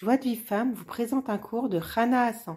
Joie 0.00 0.16
de 0.16 0.22
vie 0.22 0.36
femme 0.36 0.74
vous 0.74 0.84
présente 0.84 1.28
un 1.28 1.38
cours 1.38 1.68
de 1.68 1.76
Rana 1.76 2.26
Hassan. 2.26 2.54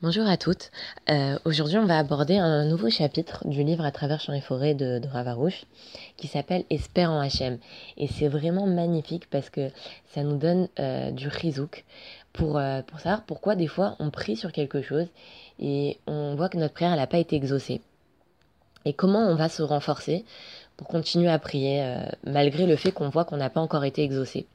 Bonjour 0.00 0.26
à 0.26 0.38
toutes. 0.38 0.70
Euh, 1.10 1.38
aujourd'hui, 1.44 1.76
on 1.76 1.84
va 1.84 1.98
aborder 1.98 2.38
un 2.38 2.64
nouveau 2.64 2.88
chapitre 2.88 3.46
du 3.46 3.62
livre 3.62 3.84
À 3.84 3.90
travers 3.90 4.18
champs 4.18 4.32
et 4.32 4.40
forêts 4.40 4.72
de, 4.72 5.06
Ravarouche 5.06 5.66
qui 6.16 6.28
s'appelle 6.28 6.64
Espère 6.70 7.10
en 7.10 7.22
HM. 7.22 7.58
Et 7.98 8.06
c'est 8.06 8.28
vraiment 8.28 8.66
magnifique 8.66 9.28
parce 9.28 9.50
que 9.50 9.68
ça 10.14 10.22
nous 10.22 10.38
donne 10.38 10.68
euh, 10.78 11.10
du 11.10 11.28
rizouk 11.28 11.84
pour, 12.32 12.56
euh, 12.56 12.80
pour 12.80 13.00
savoir 13.00 13.24
pourquoi 13.26 13.54
des 13.54 13.68
fois 13.68 13.96
on 13.98 14.08
prie 14.08 14.36
sur 14.36 14.52
quelque 14.52 14.80
chose 14.80 15.08
et 15.58 15.98
on 16.06 16.36
voit 16.36 16.48
que 16.48 16.56
notre 16.56 16.72
prière 16.72 16.96
n'a 16.96 17.06
pas 17.06 17.18
été 17.18 17.36
exaucée. 17.36 17.82
Et 18.86 18.94
comment 18.94 19.28
on 19.28 19.34
va 19.34 19.50
se 19.50 19.62
renforcer 19.62 20.24
pour 20.78 20.88
continuer 20.88 21.28
à 21.28 21.38
prier 21.38 21.98
malgré 22.24 22.64
le 22.64 22.76
fait 22.76 22.92
qu'on 22.92 23.10
voit 23.10 23.26
qu'on 23.26 23.36
n'a 23.36 23.50
pas 23.50 23.60
encore 23.60 23.84
été 23.84 24.02
exaucé. 24.02 24.46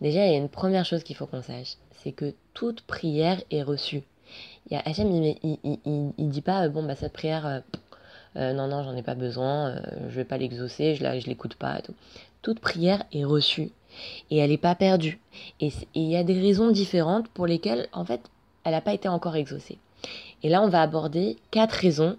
Déjà, 0.00 0.26
il 0.26 0.32
y 0.32 0.34
a 0.34 0.38
une 0.38 0.48
première 0.48 0.84
chose 0.84 1.02
qu'il 1.02 1.16
faut 1.16 1.26
qu'on 1.26 1.42
sache, 1.42 1.76
c'est 1.92 2.12
que 2.12 2.34
toute 2.54 2.82
prière 2.82 3.42
est 3.50 3.62
reçue. 3.62 4.02
Il 4.68 4.74
y 4.74 4.76
a 4.76 4.82
Hachem, 4.84 5.10
il, 5.12 5.38
il, 6.18 6.28
dit 6.28 6.42
pas, 6.42 6.68
bon, 6.68 6.82
bah, 6.82 6.96
cette 6.96 7.12
prière, 7.12 7.46
euh, 7.46 7.60
euh, 8.36 8.52
non, 8.52 8.68
non, 8.68 8.82
j'en 8.82 8.94
ai 8.94 9.02
pas 9.02 9.14
besoin, 9.14 9.70
euh, 9.70 9.80
je 10.08 10.16
vais 10.16 10.24
pas 10.24 10.38
l'exaucer, 10.38 10.94
je 10.94 11.04
je 11.04 11.26
l'écoute 11.26 11.54
pas, 11.54 11.80
tout. 11.80 11.94
Toute 12.42 12.60
prière 12.60 13.04
est 13.12 13.24
reçue 13.24 13.70
et 14.30 14.38
elle 14.38 14.50
n'est 14.50 14.58
pas 14.58 14.74
perdue. 14.74 15.18
Et 15.60 15.72
il 15.94 16.04
y 16.04 16.16
a 16.16 16.24
des 16.24 16.38
raisons 16.40 16.70
différentes 16.70 17.28
pour 17.28 17.46
lesquelles, 17.46 17.88
en 17.92 18.04
fait, 18.04 18.20
elle 18.64 18.72
n'a 18.72 18.80
pas 18.80 18.92
été 18.92 19.08
encore 19.08 19.36
exaucée. 19.36 19.78
Et 20.42 20.48
là, 20.48 20.62
on 20.62 20.68
va 20.68 20.82
aborder 20.82 21.38
quatre 21.50 21.72
raisons 21.72 22.18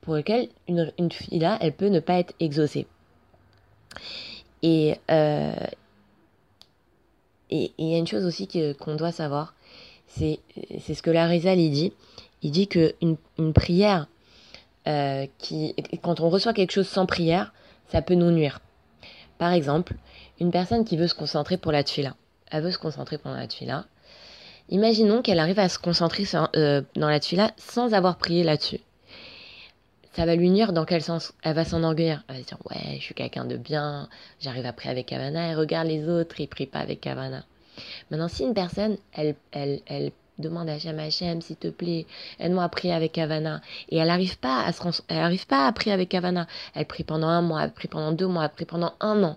pour 0.00 0.16
lesquelles 0.16 0.48
une, 0.68 0.92
une 0.98 1.10
fille 1.10 1.38
là, 1.38 1.58
elle 1.60 1.72
peut 1.72 1.88
ne 1.88 2.00
pas 2.00 2.18
être 2.18 2.34
exaucée. 2.38 2.86
Et, 4.62 4.96
et 7.50 7.72
il 7.78 7.88
y 7.88 7.94
a 7.94 7.98
une 7.98 8.06
chose 8.06 8.24
aussi 8.24 8.48
qu'on 8.78 8.96
doit 8.96 9.12
savoir, 9.12 9.54
c'est 10.06 10.40
ce 10.80 11.02
que 11.02 11.10
l'Arizal 11.10 11.58
il 11.58 11.70
dit. 11.70 11.92
Il 12.42 12.50
dit 12.50 12.68
que 12.68 12.94
une, 13.00 13.16
une 13.38 13.52
prière, 13.52 14.06
euh, 14.86 15.26
qui, 15.38 15.74
quand 16.02 16.20
on 16.20 16.28
reçoit 16.28 16.52
quelque 16.52 16.72
chose 16.72 16.88
sans 16.88 17.06
prière, 17.06 17.52
ça 17.88 18.02
peut 18.02 18.14
nous 18.14 18.30
nuire. 18.30 18.60
Par 19.38 19.52
exemple, 19.52 19.94
une 20.40 20.50
personne 20.50 20.84
qui 20.84 20.96
veut 20.96 21.08
se 21.08 21.14
concentrer 21.14 21.56
pour 21.56 21.72
la 21.72 21.82
tfila. 21.82 22.14
Elle 22.50 22.62
veut 22.62 22.70
se 22.70 22.78
concentrer 22.78 23.18
pendant 23.18 23.36
la 23.36 23.46
tfila. 23.46 23.86
Imaginons 24.68 25.22
qu'elle 25.22 25.38
arrive 25.38 25.58
à 25.58 25.68
se 25.68 25.78
concentrer 25.78 26.24
euh, 26.56 26.82
dans 26.96 27.08
la 27.08 27.20
tfila 27.20 27.50
sans 27.56 27.94
avoir 27.94 28.16
prié 28.16 28.44
là-dessus. 28.44 28.80
Ça 30.14 30.26
va 30.26 30.36
lui 30.36 30.48
nuire 30.48 30.72
dans 30.72 30.84
quel 30.84 31.02
sens? 31.02 31.32
Elle 31.42 31.54
va 31.54 31.64
s'enorgueillir. 31.64 32.22
Elle 32.28 32.36
va 32.36 32.42
se 32.42 32.46
dire 32.46 32.58
Ouais, 32.70 32.96
je 32.98 33.02
suis 33.02 33.14
quelqu'un 33.14 33.44
de 33.44 33.56
bien, 33.56 34.08
j'arrive 34.40 34.64
à 34.64 34.72
prier 34.72 34.92
avec 34.92 35.06
Kavana, 35.06 35.50
et 35.50 35.54
regarde 35.56 35.88
les 35.88 36.08
autres, 36.08 36.38
ils 36.38 36.46
prient 36.46 36.66
pas 36.66 36.78
avec 36.78 37.00
Kavana. 37.00 37.44
Maintenant, 38.10 38.28
si 38.28 38.44
une 38.44 38.54
personne, 38.54 38.96
elle, 39.12 39.34
elle, 39.50 39.80
elle 39.86 40.12
demande 40.38 40.68
à 40.68 40.74
Hachem, 40.74 41.00
Hachem, 41.00 41.42
s'il 41.42 41.56
te 41.56 41.66
plaît, 41.66 42.06
aide-moi 42.38 42.62
à 42.62 42.68
prier 42.68 42.94
avec 42.94 43.10
Kavana, 43.10 43.60
et 43.88 43.96
elle 43.96 44.06
n'arrive 44.06 44.38
pas 44.38 44.64
à 44.64 44.72
pas 45.48 45.66
à 45.66 45.72
prier 45.72 45.92
avec 45.92 46.08
Kavana, 46.10 46.46
elle 46.74 46.86
prie 46.86 47.02
pendant 47.02 47.28
un 47.28 47.42
mois, 47.42 47.64
elle 47.64 47.72
prie 47.72 47.88
pendant 47.88 48.12
deux 48.12 48.28
mois, 48.28 48.44
elle 48.44 48.50
prie 48.50 48.64
pendant 48.66 48.94
un 49.00 49.22
an, 49.24 49.36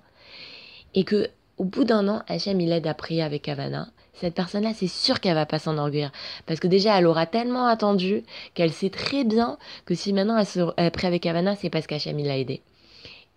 et 0.94 1.04
que 1.04 1.30
au 1.58 1.64
bout 1.64 1.86
d'un 1.86 2.08
an, 2.08 2.22
Hachem 2.28 2.62
il 2.62 2.72
aide 2.72 2.86
à 2.86 2.94
prier 2.94 3.24
avec 3.24 3.44
Kavana, 3.44 3.88
cette 4.20 4.34
personne-là, 4.34 4.72
c'est 4.74 4.88
sûr 4.88 5.20
qu'elle 5.20 5.36
va 5.36 5.46
pas 5.46 5.60
s'enorgueillir. 5.60 6.12
Parce 6.46 6.60
que 6.60 6.68
déjà, 6.68 6.98
elle 6.98 7.06
aura 7.06 7.26
tellement 7.26 7.68
attendu 7.68 8.24
qu'elle 8.54 8.72
sait 8.72 8.90
très 8.90 9.24
bien 9.24 9.58
que 9.86 9.96
si 9.96 10.14
maintenant 10.14 10.38
elle, 10.38 10.46
se, 10.46 10.60
elle 10.78 10.92
prie 10.92 11.08
avec 11.08 11.26
Havana, 11.26 11.56
c'est 11.56 11.70
parce 11.70 11.88
qu'Hachem 11.88 12.18
l'a 12.18 12.38
aidé. 12.38 12.62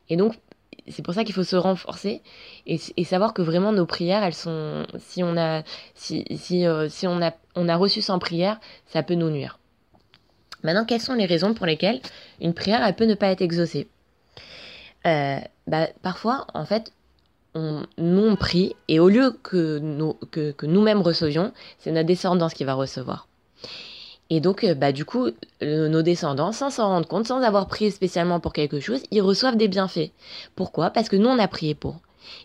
Et 0.09 0.17
donc, 0.17 0.35
c'est 0.89 1.03
pour 1.03 1.15
ça 1.15 1.25
qu'il 1.25 1.35
faut 1.35 1.45
se 1.45 1.57
renforcer 1.57 2.23
et, 2.67 3.05
savoir 3.05 3.35
que 3.35 3.43
vraiment 3.43 3.73
nos 3.73 3.87
prières, 3.87 4.25
elles 4.25 4.35
sont, 4.35 4.87
si 4.99 5.23
on 5.23 5.37
a, 5.37 5.63
si, 5.95 6.25
si, 6.37 6.67
euh, 6.67 6.89
si 6.89 7.07
on 7.07 7.21
a, 7.23 7.33
on 7.55 7.69
a 7.69 7.77
reçu 7.77 8.01
sans 8.01 8.19
prière, 8.19 8.59
ça 8.87 9.03
peut 9.03 9.15
nous 9.15 9.31
nuire. 9.31 9.59
Maintenant, 10.63 10.85
quelles 10.85 11.01
sont 11.01 11.15
les 11.15 11.27
raisons 11.27 11.55
pour 11.55 11.67
lesquelles 11.67 12.01
une 12.41 12.55
prière, 12.55 12.85
elle 12.85 12.97
peut 12.97 13.07
ne 13.07 13.15
pas 13.15 13.29
être 13.29 13.43
exaucée? 13.43 13.89
Euh, 15.07 15.39
bah, 15.67 15.89
Parfois, 16.03 16.47
en 16.55 16.65
fait, 16.65 16.93
on, 17.55 17.83
nous 17.99 18.23
on 18.23 18.37
prie 18.37 18.75
et 18.89 19.01
au 19.01 19.09
lieu 19.09 19.37
que, 19.43 19.79
nous, 19.79 20.15
que, 20.31 20.55
nous-mêmes 20.63 21.03
recevions, 21.03 21.53
c'est 21.79 21.91
notre 21.91 22.07
descendance 22.07 22.55
qui 22.55 22.65
va 22.65 22.75
recevoir. 22.75 23.29
Et 24.33 24.41
donc, 24.41 24.63
euh, 24.63 24.75
bah, 24.75 24.93
du 24.93 25.05
coup, 25.05 25.29
nos 25.61 26.03
descendants, 26.03 26.53
sans 26.53 26.71
s'en 26.71 26.89
rendre 26.89 27.09
compte, 27.09 27.27
sans 27.27 27.43
avoir 27.43 27.67
prié 27.67 27.91
spécialement 27.91 28.39
pour 28.39 28.53
quelque 28.53 28.79
chose, 28.79 29.03
ils 29.11 29.23
reçoivent 29.23 29.57
des 29.57 29.67
bienfaits. 29.67 30.13
Pourquoi? 30.55 30.91
Parce 30.91 31.09
que 31.09 31.17
nous, 31.17 31.29
on 31.29 31.39
a 31.39 31.49
prié 31.49 31.75
pour. 31.75 31.97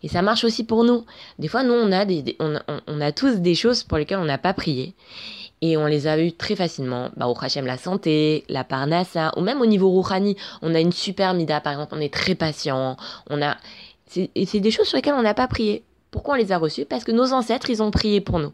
Et 0.02 0.08
ça 0.08 0.24
marche 0.24 0.44
aussi 0.44 0.64
pour 0.64 0.84
nous. 0.84 1.06
Des 1.38 1.48
fois, 1.48 1.62
nous, 1.62 1.74
on 1.74 1.92
a, 1.92 2.06
des, 2.06 2.36
on 2.40 3.02
a 3.02 3.12
tous 3.12 3.36
des 3.40 3.54
choses 3.54 3.84
pour 3.84 4.00
lesquelles 4.00 4.18
on 4.18 4.26
n'a 4.26 4.40
pas 4.40 4.54
prié. 4.54 4.96
Et 5.62 5.78
on 5.78 5.86
les 5.86 6.08
a 6.08 6.20
eues 6.20 6.34
très 6.34 6.56
facilement. 6.56 7.12
Bah, 7.16 7.28
au 7.28 7.36
Hachem, 7.40 7.66
la 7.66 7.78
santé, 7.78 8.44
la 8.50 8.64
parnassa, 8.64 9.32
ou 9.38 9.42
même 9.42 9.62
au 9.62 9.66
niveau 9.66 9.90
rouhani, 9.90 10.36
on 10.62 10.76
a 10.76 10.80
une 10.80 10.92
super 10.92 11.34
mida, 11.34 11.62
par 11.62 11.74
exemple, 11.74 11.96
on 11.96 12.02
est 12.02 12.14
très 12.14 12.36
patient, 12.36 12.98
on 13.30 13.42
a... 13.42 13.58
Et 14.16 14.46
c'est 14.46 14.60
des 14.60 14.72
choses 14.72 14.88
sur 14.88 14.98
lesquelles 14.98 15.16
on 15.16 15.24
n'a 15.24 15.34
pas 15.34 15.48
prié. 15.48 15.84
Pourquoi 16.12 16.36
on 16.36 16.38
les 16.38 16.52
a 16.52 16.58
reçues? 16.58 16.86
Parce 16.86 17.04
que 17.04 17.12
nos 17.12 17.34
ancêtres, 17.34 17.70
ils 17.70 17.82
ont 17.82 17.92
prié 17.92 18.22
pour 18.22 18.40
nous. 18.40 18.54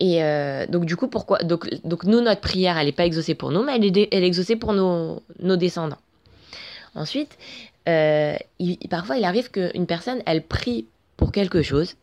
Et 0.00 0.22
euh, 0.22 0.66
donc 0.66 0.84
du 0.84 0.96
coup, 0.96 1.08
pourquoi 1.08 1.38
donc, 1.38 1.68
donc 1.84 2.04
nous, 2.04 2.20
notre 2.20 2.40
prière, 2.40 2.78
elle 2.78 2.86
n'est 2.86 2.92
pas 2.92 3.06
exaucée 3.06 3.34
pour 3.34 3.50
nous, 3.50 3.64
mais 3.64 3.76
elle 3.76 3.84
est, 3.84 4.08
elle 4.12 4.22
est 4.22 4.26
exaucée 4.26 4.54
pour 4.54 4.72
nos, 4.72 5.22
nos 5.40 5.56
descendants. 5.56 5.98
Ensuite, 6.94 7.36
euh, 7.88 8.36
parfois, 8.90 9.16
il 9.16 9.24
arrive 9.24 9.50
qu'une 9.50 9.86
personne, 9.86 10.22
elle 10.26 10.42
prie 10.42 10.86
pour 11.16 11.32
quelque 11.32 11.62
chose 11.62 11.94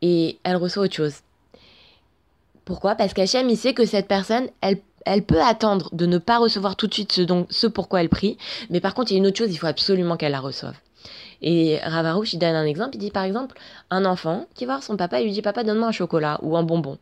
et 0.00 0.38
elle 0.42 0.56
reçoit 0.56 0.84
autre 0.84 0.94
chose. 0.94 1.16
Pourquoi? 2.64 2.94
Parce 2.94 3.12
qu'Hachem, 3.12 3.48
il 3.48 3.56
sait 3.56 3.74
que 3.74 3.84
cette 3.84 4.08
personne, 4.08 4.48
elle, 4.60 4.78
elle 5.06 5.22
peut 5.24 5.42
attendre 5.42 5.88
de 5.92 6.06
ne 6.06 6.18
pas 6.18 6.38
recevoir 6.38 6.76
tout 6.76 6.86
de 6.86 6.94
suite 6.94 7.12
ce, 7.12 7.22
donc, 7.22 7.46
ce 7.50 7.66
pourquoi 7.66 8.00
elle 8.00 8.08
prie, 8.08 8.38
mais 8.70 8.80
par 8.80 8.94
contre, 8.94 9.10
il 9.10 9.14
y 9.14 9.16
a 9.16 9.18
une 9.18 9.26
autre 9.26 9.38
chose, 9.38 9.52
il 9.52 9.56
faut 9.56 9.66
absolument 9.66 10.16
qu'elle 10.16 10.32
la 10.32 10.40
reçoive. 10.40 10.76
Et 11.42 11.78
Ravarouche, 11.82 12.32
il 12.32 12.38
donne 12.38 12.54
un 12.54 12.64
exemple. 12.64 12.90
Il 12.94 12.98
dit 12.98 13.10
par 13.10 13.24
exemple, 13.24 13.56
un 13.90 14.04
enfant 14.04 14.46
qui 14.54 14.64
va 14.64 14.74
voir 14.74 14.82
son 14.82 14.96
papa, 14.96 15.20
il 15.20 15.24
lui 15.24 15.32
dit 15.32 15.42
Papa, 15.42 15.64
donne-moi 15.64 15.88
un 15.88 15.92
chocolat 15.92 16.38
ou 16.42 16.56
un 16.56 16.62
bonbon. 16.62 16.98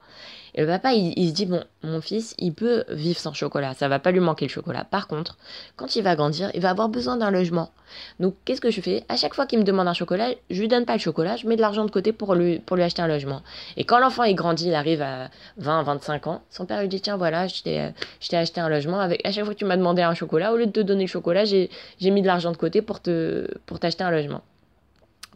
Et 0.55 0.63
le 0.63 0.67
papa, 0.67 0.93
il, 0.93 1.29
se 1.29 1.33
dit 1.33 1.47
Bon, 1.47 1.63
mon 1.83 2.01
fils, 2.01 2.35
il 2.39 2.53
peut 2.53 2.85
vivre 2.89 3.19
sans 3.19 3.33
chocolat, 3.33 3.75
ça 3.75 3.89
va 3.89 3.99
pas 3.99 4.11
lui 4.11 4.21
manquer 4.21 4.47
le 4.47 4.51
chocolat. 4.51 4.85
Par 4.85 5.07
contre, 5.07 5.37
quand 5.77 5.95
il 5.95 6.03
va 6.03 6.17
grandir, 6.17 6.51
il 6.55 6.61
va 6.61 6.71
avoir 6.71 6.89
besoin 6.89 7.17
d'un 7.17 7.31
logement. 7.31 7.71
Donc, 8.19 8.35
qu'est-ce 8.45 8.61
que 8.61 8.71
je 8.71 8.81
fais? 8.81 9.05
À 9.09 9.17
chaque 9.17 9.35
fois 9.35 9.47
qu'il 9.47 9.59
me 9.59 9.65
demande 9.65 9.89
un 9.89 9.95
chocolat, 9.95 10.31
je 10.49 10.61
lui 10.61 10.69
donne 10.69 10.85
pas 10.85 10.95
le 10.95 11.01
chocolat, 11.01 11.37
je 11.37 11.47
mets 11.47 11.57
de 11.57 11.61
l'argent 11.61 11.85
de 11.85 11.91
côté 11.91 12.13
pour 12.13 12.35
lui, 12.35 12.59
pour 12.61 12.77
lui 12.77 12.83
acheter 12.83 13.03
un 13.03 13.09
logement. 13.09 13.43
Et 13.77 13.85
quand 13.85 13.99
l'enfant 13.99 14.25
il 14.25 14.35
grandit, 14.35 14.69
il 14.69 14.75
arrive 14.75 15.03
à 15.03 15.29
20, 15.59 15.83
25 15.85 16.27
ans, 16.27 16.43
son 16.51 16.67
père 16.67 16.81
lui 16.81 16.89
dit 16.89 17.01
Tiens, 17.01 17.17
voilà, 17.17 17.47
je 17.47 17.63
t'ai 17.63 18.37
acheté 18.37 18.61
un 18.61 18.69
logement. 18.69 19.01
Avec, 19.01 19.25
à 19.27 19.33
chaque 19.33 19.45
fois 19.45 19.55
que 19.55 19.59
tu 19.59 19.65
m'as 19.65 19.77
demandé 19.77 20.03
un 20.03 20.15
chocolat, 20.15 20.53
au 20.53 20.57
lieu 20.57 20.67
de 20.67 20.73
te 20.73 20.81
donner 20.81 21.05
le 21.05 21.09
chocolat, 21.09 21.45
j'ai 21.45 21.71
mis 22.01 22.23
de 22.23 22.27
l'argent 22.27 22.51
de 22.51 22.57
côté 22.57 22.83
pour 22.83 23.01
te 23.01 23.47
pour 23.67 23.79
t'acheter 23.79 24.05
un 24.05 24.11
logement 24.11 24.30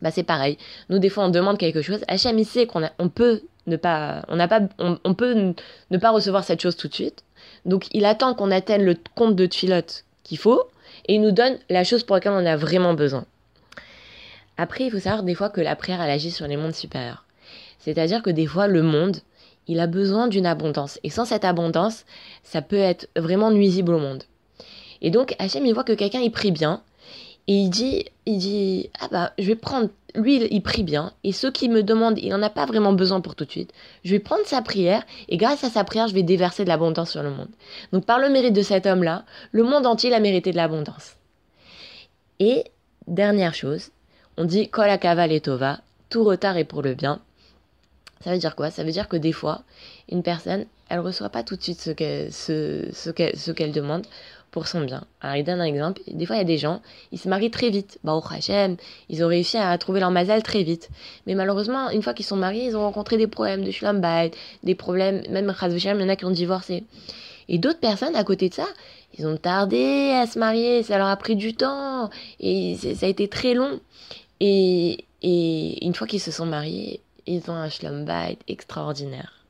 bah 0.05 0.11
c'est 0.11 0.23
pareil. 0.23 0.59
Nous, 0.91 0.99
des 0.99 1.09
fois, 1.09 1.25
on 1.25 1.31
demande 1.31 1.57
quelque 1.57 1.81
chose. 1.81 2.05
Hachem, 2.09 2.39
il 2.39 2.45
sait 2.45 2.67
qu'on 2.67 2.83
on 2.99 3.09
peut 3.09 3.41
ne 3.67 3.77
pas, 3.77 4.23
on 4.29 4.37
pas, 4.47 4.61
on, 4.79 5.15
peut 5.15 5.55
ne 5.91 5.99
pas 5.99 6.11
recevoir 6.11 6.45
cette 6.45 6.61
chose 6.61 6.77
tout 6.77 6.89
de 6.89 6.95
suite. 6.95 7.25
Donc, 7.65 7.87
il 7.93 8.05
attend 8.05 8.35
qu'on 8.35 8.51
atteigne 8.51 8.85
le 8.85 8.97
compte 9.15 9.35
de 9.35 9.47
tuilotte 9.47 10.05
qu'il 10.23 10.37
faut 10.37 10.65
et 11.09 11.15
il 11.15 11.23
nous 11.23 11.31
donne 11.31 11.57
la 11.71 11.85
chose 11.85 12.05
pour 12.05 12.17
laquelle 12.17 12.33
on 12.33 12.45
a 12.45 12.55
vraiment 12.55 12.93
besoin. 12.93 13.25
Après, 14.59 14.85
il 14.85 14.91
faut 14.91 14.99
savoir 14.99 15.23
des 15.23 15.35
fois 15.35 15.49
que 15.49 15.63
la 15.63 15.75
prière, 15.75 16.03
elle 16.03 16.11
agit 16.11 16.31
sur 16.31 16.47
les 16.47 16.59
mondes 16.59 16.75
supérieurs. 16.75 17.25
C'est-à-dire 17.79 18.23
que 18.23 18.29
des 18.29 18.47
fois, 18.47 18.67
le 18.67 18.83
monde, 18.83 19.17
il 19.69 19.81
a 19.81 19.87
besoin 19.87 20.29
d'une 20.29 20.45
abondance. 20.45 21.01
Et 21.03 21.09
sans 21.09 21.25
cette 21.25 21.47
abondance, 21.47 22.05
ça 22.43 22.61
peut 22.61 22.77
être 22.77 23.09
vraiment 23.17 23.51
nuisible 23.51 23.95
au 23.95 23.99
monde. 23.99 24.25
Et 25.01 25.11
donc, 25.11 25.35
Hachem, 25.39 25.65
il 25.65 25.73
voit 25.73 25.85
que 25.85 25.95
quelqu'un, 25.95 26.21
il 26.21 26.31
prie 26.31 26.53
bien, 26.53 26.83
et 27.47 27.55
il 27.55 27.71
dit, 27.71 28.06
il 28.25 28.38
dit, 28.38 28.91
ah 29.00 29.09
bah, 29.10 29.32
je 29.38 29.44
vais 29.44 29.55
prendre, 29.55 29.91
lui, 30.15 30.43
il, 30.50 30.62
prie 30.62 30.82
bien, 30.82 31.12
et 31.25 31.32
ceux 31.32 31.50
qui 31.50 31.69
me 31.69 31.82
demandent, 31.82 32.19
il 32.19 32.31
n'en 32.31 32.43
a 32.43 32.49
pas 32.49 32.64
vraiment 32.64 32.94
besoin 32.94 33.20
pour 33.20 33.35
tout 33.35 33.44
de 33.44 33.50
suite. 33.50 33.73
Je 34.02 34.12
vais 34.12 34.19
prendre 34.19 34.46
sa 34.46 34.62
prière, 34.62 35.05
et 35.29 35.37
grâce 35.37 35.62
à 35.62 35.70
sa 35.70 35.85
prière, 35.85 36.08
je 36.08 36.14
vais 36.14 36.23
déverser 36.23 36.64
de 36.64 36.69
l'abondance 36.69 37.11
sur 37.11 37.23
le 37.23 37.31
monde. 37.31 37.50
Donc, 37.93 38.06
par 38.06 38.19
le 38.19 38.31
mérite 38.31 38.55
de 38.55 38.62
cet 38.62 38.87
homme-là, 38.87 39.25
le 39.52 39.62
monde 39.62 39.87
entier 39.87 40.12
a 40.14 40.20
mérité 40.20 40.52
de 40.52 40.56
l'abondance. 40.56 41.17
Et, 42.41 42.64
dernière 43.06 43.55
chose, 43.55 43.90
on 44.38 44.44
dit, 44.44 44.69
kol 44.69 44.88
akaval 44.88 45.31
et 45.31 45.40
tout 45.40 46.25
retard 46.25 46.56
est 46.56 46.64
pour 46.64 46.81
le 46.81 46.94
bien. 46.94 47.20
Ça 48.20 48.32
veut 48.32 48.38
dire 48.38 48.56
quoi? 48.56 48.70
Ça 48.70 48.84
veut 48.84 48.93
dire 48.93 49.08
que 49.08 49.16
des 49.16 49.32
fois, 49.32 49.62
une 50.08 50.22
personne, 50.22 50.66
elle 50.88 51.00
reçoit 51.00 51.28
pas 51.28 51.43
tout 51.43 51.56
de 51.56 51.62
suite 51.62 51.81
ce 51.81 51.90
qu'elle 51.90 52.32
ce, 52.32 52.88
ce 52.93 53.50
qu'elle 53.50 53.72
demande 53.72 54.06
pour 54.55 54.69
son 54.69 54.82
bien. 54.82 55.05
Alors, 55.20 55.34
il 55.34 55.43
donne 55.43 55.61
un 55.61 55.64
exemple. 55.64 56.00
Des 56.06 56.26
fois, 56.26 56.37
il 56.37 56.38
y 56.38 56.43
a 56.43 56.44
des 56.44 56.58
gens, 56.58 56.81
ils 57.11 57.19
se 57.19 57.28
marient 57.28 57.50
très 57.50 57.70
vite. 57.70 57.99
Bah, 58.05 58.14
au 58.14 58.22
Hachem, 58.32 58.76
ils 59.08 59.25
ont 59.25 59.26
réussi 59.26 59.56
à 59.56 59.76
trouver 59.78 59.99
leur 59.99 60.12
mazal 60.12 60.44
très 60.44 60.62
vite. 60.62 60.90
Mais 61.26 61.34
malheureusement, 61.34 61.90
une 61.90 62.02
fois 62.02 62.14
qu'ils 62.14 62.25
sont 62.25 62.37
mariés, 62.37 62.66
ils 62.66 62.76
ont 62.76 62.82
rencontré 62.82 63.16
des 63.16 63.26
problèmes 63.26 63.64
de 63.64 63.72
shlambait, 63.72 64.31
des 64.62 64.76
problèmes, 64.76 65.22
même 65.28 65.52
Chazvechem, 65.52 65.99
il 65.99 66.02
y 66.02 66.05
en 66.05 66.08
a 66.08 66.14
qui 66.14 66.25
ont 66.25 66.31
divorcé. 66.31 66.84
Et 67.49 67.58
d'autres 67.58 67.81
personnes, 67.81 68.14
à 68.14 68.22
côté 68.22 68.49
de 68.49 68.55
ça, 68.55 68.69
ils 69.19 69.26
ont 69.26 69.37
tardé 69.37 70.12
à 70.14 70.28
se 70.28 70.38
marier, 70.38 70.84
ça 70.84 70.99
leur 70.99 71.08
a 71.08 71.16
pris 71.16 71.34
du 71.34 71.55
temps, 71.55 72.08
et 72.38 72.76
ça 72.76 73.06
a 73.06 73.08
été 73.08 73.26
très 73.26 73.55
long. 73.55 73.81
Et, 74.38 75.05
et 75.22 75.84
une 75.84 75.94
fois 75.94 76.06
qu'ils 76.06 76.20
se 76.20 76.31
sont 76.31 76.46
mariés, 76.46 77.00
ils 77.26 77.50
ont 77.50 77.55
un 77.55 77.69
schlumbite 77.69 78.41
extraordinaire. 78.49 79.44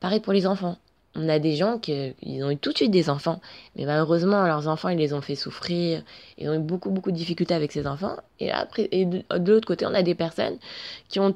Pareil 0.00 0.20
pour 0.20 0.32
les 0.32 0.46
enfants. 0.46 0.78
On 1.14 1.28
a 1.28 1.40
des 1.40 1.56
gens 1.56 1.78
qui 1.78 2.14
ont 2.24 2.50
eu 2.50 2.56
tout 2.56 2.70
de 2.70 2.76
suite 2.76 2.92
des 2.92 3.10
enfants, 3.10 3.40
mais 3.74 3.86
malheureusement, 3.86 4.46
leurs 4.46 4.68
enfants, 4.68 4.88
ils 4.88 4.98
les 4.98 5.12
ont 5.12 5.20
fait 5.20 5.34
souffrir. 5.34 6.04
Ils 6.36 6.48
ont 6.48 6.54
eu 6.54 6.60
beaucoup, 6.60 6.90
beaucoup 6.90 7.10
de 7.10 7.16
difficultés 7.16 7.54
avec 7.54 7.72
ces 7.72 7.88
enfants. 7.88 8.16
Et, 8.38 8.52
et 8.92 9.04
de, 9.04 9.24
l'autre 9.50 9.66
côté, 9.66 9.84
on 9.84 9.94
a 9.94 10.02
des 10.02 10.14
personnes 10.14 10.58
qui 11.08 11.18
ont, 11.18 11.34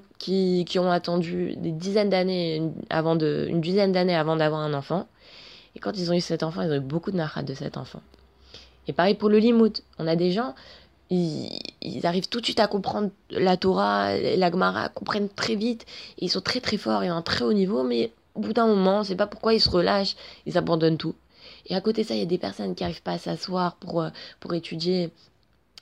attendu 0.90 1.56
des 1.56 1.72
dizaines 1.72 2.10
d'années, 2.10 2.62
avant 2.90 3.18
une 3.18 3.60
dizaine 3.60 3.90
d'années 3.90 4.14
avant 4.14 4.36
d'avoir 4.36 4.60
un 4.60 4.72
enfant. 4.72 5.08
Et 5.74 5.80
quand 5.80 5.98
ils 5.98 6.10
ont 6.12 6.14
eu 6.14 6.20
cet 6.20 6.44
enfant, 6.44 6.62
ils 6.62 6.70
ont 6.70 6.76
eu 6.76 6.80
beaucoup 6.80 7.10
de 7.10 7.16
narat 7.16 7.42
de 7.42 7.54
cet 7.54 7.76
enfant. 7.76 8.02
Et 8.86 8.92
pareil 8.92 9.14
pour 9.14 9.30
le 9.30 9.38
limout. 9.38 9.82
On 9.98 10.06
a 10.06 10.14
des 10.14 10.30
gens, 10.30 10.54
ils, 11.82 12.06
arrivent 12.06 12.28
tout 12.28 12.40
de 12.40 12.44
suite 12.44 12.60
à 12.60 12.66
comprendre 12.66 13.10
la 13.30 13.56
Torah, 13.56 14.16
la 14.16 14.50
Gemara, 14.50 14.88
comprennent 14.88 15.28
très 15.28 15.54
vite. 15.54 15.86
ils 16.18 16.30
sont 16.30 16.40
très 16.40 16.60
très 16.60 16.76
forts 16.76 17.02
et 17.02 17.08
à 17.08 17.14
un 17.14 17.22
très 17.22 17.44
haut 17.44 17.52
niveau, 17.52 17.82
mais 17.82 18.12
au 18.34 18.40
bout 18.40 18.52
d'un 18.52 18.66
moment, 18.66 18.96
on 18.96 18.98
ne 19.00 19.04
sait 19.04 19.16
pas 19.16 19.26
pourquoi 19.26 19.54
ils 19.54 19.60
se 19.60 19.70
relâchent, 19.70 20.16
ils 20.46 20.56
abandonnent 20.56 20.98
tout. 20.98 21.14
Et 21.66 21.74
à 21.74 21.80
côté 21.80 22.02
de 22.02 22.08
ça, 22.08 22.14
il 22.14 22.20
y 22.20 22.22
a 22.22 22.26
des 22.26 22.38
personnes 22.38 22.74
qui 22.74 22.82
n'arrivent 22.82 23.02
pas 23.02 23.12
à 23.12 23.18
s'asseoir 23.18 23.76
pour, 23.76 24.02
euh, 24.02 24.10
pour 24.40 24.54
étudier. 24.54 25.10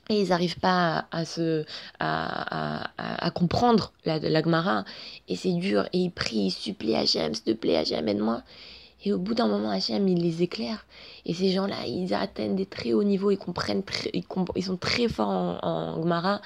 Et 0.09 0.21
ils 0.21 0.29
n'arrivent 0.29 0.59
pas 0.59 1.05
à, 1.11 1.25
se, 1.25 1.63
à, 1.99 2.89
à, 2.97 3.31
comprendre 3.31 3.93
la, 4.05 4.19
la 4.19 4.41
Gemara. 4.41 4.83
Et 5.29 5.35
c'est 5.35 5.53
dur. 5.53 5.87
Et 5.93 5.99
ils 5.99 6.11
prient, 6.11 6.47
ils 6.47 6.51
supplient 6.51 6.95
Hachem, 6.95 7.33
s'il 7.33 7.43
te 7.43 7.51
plaît, 7.51 7.77
Hachem, 7.77 8.07
aide-moi. 8.07 8.43
Et 9.03 9.13
au 9.13 9.17
bout 9.17 9.33
d'un 9.33 9.47
moment, 9.47 9.69
Hachem, 9.71 10.07
il 10.07 10.21
les 10.21 10.43
éclaire. 10.43 10.85
Et 11.25 11.33
ces 11.33 11.49
gens-là, 11.51 11.85
ils 11.87 12.13
atteignent 12.13 12.55
des 12.55 12.65
très 12.65 12.93
hauts 12.93 13.03
niveaux, 13.03 13.31
ils 13.31 13.37
comprennent, 13.37 13.83
ils, 14.13 14.63
sont 14.63 14.77
très 14.77 15.07
forts 15.07 15.27
en, 15.27 15.97
en. 15.97 16.39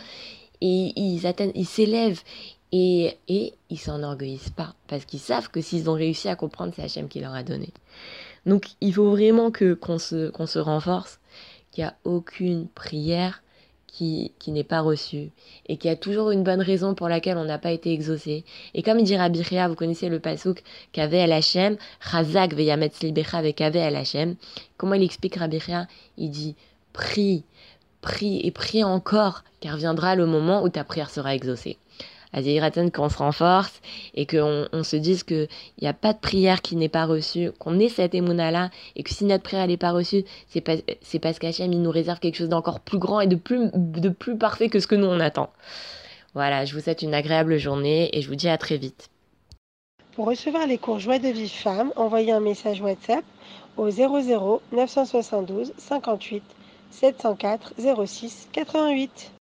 Et 0.62 0.94
ils 0.96 1.28
atteignent, 1.28 1.52
ils 1.56 1.66
s'élèvent. 1.66 2.22
Et, 2.72 3.18
et 3.28 3.54
ils 3.70 3.80
s'enorgueillissent 3.80 4.50
pas, 4.50 4.74
parce 4.88 5.06
qu'ils 5.06 5.20
savent 5.20 5.50
que 5.50 5.62
s'ils 5.62 5.90
ont 5.90 5.94
réussi 5.94 6.28
à 6.28 6.36
comprendre, 6.36 6.74
c'est 6.76 6.82
Hachem 6.82 7.08
qui 7.08 7.22
leur 7.22 7.34
a 7.34 7.44
donné. 7.44 7.70
Donc 8.46 8.72
il 8.82 8.94
faut 8.94 9.10
vraiment 9.12 9.52
qu'on 9.52 9.98
se, 9.98 10.32
se 10.46 10.60
renforce, 10.60 11.20
qu'il 11.72 11.84
n'y 11.84 11.90
a 11.90 11.96
aucune 12.04 12.68
prière 12.68 13.44
qui, 13.96 14.34
qui 14.40 14.52
n'est 14.52 14.66
pas 14.66 14.82
reçue, 14.82 15.30
et 15.68 15.78
qu'il 15.78 15.90
y 15.90 15.94
a 15.94 15.96
toujours 15.96 16.32
une 16.32 16.44
bonne 16.44 16.62
raison 16.62 16.96
pour 16.96 17.08
laquelle 17.08 17.38
on 17.38 17.46
n'a 17.46 17.58
pas 17.58 17.72
été 17.72 17.94
exaucé. 17.94 18.44
Et 18.74 18.84
comme 18.84 19.00
il 19.00 19.06
dit 19.06 19.16
Rabbi 19.16 19.42
Ria, 19.42 19.70
vous 19.70 19.76
connaissez 19.76 20.10
le 20.10 20.20
pasouk 20.20 20.64
qu'avait 20.92 21.20
El 21.20 21.32
Hachem, 21.32 21.78
Chazak 22.02 22.54
veyamet 22.54 22.92
slibecha 22.92 23.38
avec 23.38 23.62
avait 23.62 23.80
El 23.80 23.96
Hachem. 23.96 24.36
Comment 24.76 24.96
il 24.96 25.04
explique 25.04 25.38
Rabbi 25.38 25.60
Ria 25.60 25.88
Il 26.18 26.30
dit, 26.30 26.56
prie, 26.92 27.46
prie 28.02 28.42
et 28.44 28.52
prie 28.52 28.84
encore, 28.84 29.46
car 29.62 29.78
viendra 29.78 30.16
le 30.16 30.26
moment 30.26 30.62
où 30.64 30.68
ta 30.68 30.84
prière 30.84 31.10
sera 31.10 31.34
exaucée 31.34 31.78
à 32.36 32.42
Zéhiraten 32.42 32.92
qu'on 32.92 33.10
se 33.10 33.18
renforce 33.18 33.82
et 34.14 34.26
qu'on 34.26 34.68
on 34.72 34.84
se 34.84 34.98
dise 34.98 35.24
qu'il 35.24 35.48
n'y 35.82 35.88
a 35.88 35.94
pas 35.94 36.14
de 36.14 36.20
prière 36.20 36.62
qui 36.62 36.76
n'est 36.76 36.90
pas 36.90 37.06
reçue, 37.06 37.52
qu'on 37.58 37.80
ait 37.80 37.90
cette 37.90 38.14
émouna-là 38.14 38.70
et 38.96 39.04
que 39.04 39.14
si 39.14 39.24
notre 39.24 39.44
prière 39.44 39.68
n'est 39.68 39.78
pas 39.78 39.92
reçue, 39.92 40.26
c'est 40.50 40.62
pas, 40.62 40.76
c'est 41.02 41.20
parce 41.20 41.40
qu'Hachem 41.40 41.72
il 41.72 41.82
nous 41.82 41.92
réserve 41.92 42.20
quelque 42.20 42.36
chose 42.36 42.50
d'encore 42.50 42.82
plus 42.82 43.00
grand 43.00 43.22
et 43.22 43.28
de 43.28 43.38
plus, 43.38 43.70
de 43.74 44.10
plus 44.10 44.38
parfait 44.38 44.68
que 44.68 44.80
ce 44.80 44.88
que 44.88 44.96
nous 44.96 45.08
on 45.08 45.22
attend. 45.22 45.50
Voilà, 46.34 46.66
je 46.66 46.76
vous 46.76 46.82
souhaite 46.82 47.02
une 47.02 47.14
agréable 47.14 47.58
journée 47.58 48.10
et 48.12 48.22
je 48.22 48.28
vous 48.28 48.36
dis 48.36 48.50
à 48.50 48.58
très 48.58 48.76
vite. 48.76 49.10
Pour 50.16 50.26
recevoir 50.26 50.68
les 50.68 50.78
cours 50.78 51.00
Joie 51.00 51.20
de 51.20 51.30
vie 51.30 51.50
femme, 51.50 51.94
envoyez 51.96 52.34
un 52.34 52.42
message 52.42 52.82
WhatsApp 52.82 53.24
au 53.78 53.90
00 53.90 54.62
972 54.74 55.72
58 55.78 56.44
704 56.92 57.74
06 58.06 58.50
88. 58.52 59.32